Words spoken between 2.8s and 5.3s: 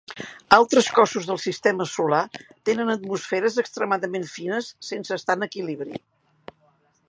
atmosferes extremadament fines sense